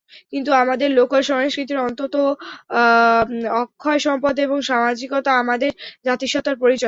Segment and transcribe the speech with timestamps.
[0.31, 2.01] কিন্তু আমাদের লোকজ সংস্কৃতির অনন্ত
[3.63, 5.71] অক্ষয় সম্পদ এবং সামাজিকতা আমাদের
[6.05, 6.79] জাতিসত্তার পরিচয়।